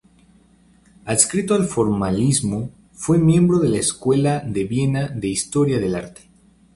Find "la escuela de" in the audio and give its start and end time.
3.69-4.63